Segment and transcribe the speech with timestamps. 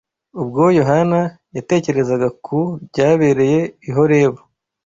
[0.41, 1.19] Ubwo Yohana
[1.55, 2.57] yatekerezaga ku
[2.87, 4.41] byabereye i Horebu,